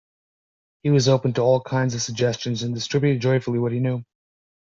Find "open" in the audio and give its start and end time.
1.07-1.33